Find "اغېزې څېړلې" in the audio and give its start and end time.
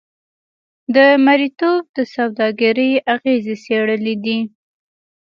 3.13-4.15